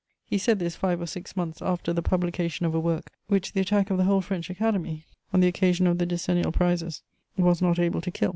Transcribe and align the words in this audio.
He 0.25 0.39
said 0.39 0.57
this 0.57 0.75
five 0.75 0.99
or 0.99 1.05
six 1.05 1.35
months 1.37 1.61
after 1.61 1.93
the 1.93 2.01
publication 2.01 2.65
of 2.65 2.73
a 2.73 2.79
work 2.79 3.11
which 3.27 3.53
the 3.53 3.61
attack 3.61 3.91
of 3.91 3.99
the 3.99 4.03
whole 4.05 4.19
French 4.21 4.49
Academy, 4.49 5.05
on 5.31 5.41
the 5.41 5.47
occasion 5.47 5.85
of 5.85 5.99
the 5.99 6.07
decennial 6.07 6.51
prizes, 6.51 7.03
was 7.37 7.61
not 7.61 7.77
able 7.77 8.01
to 8.01 8.09
kill. 8.09 8.29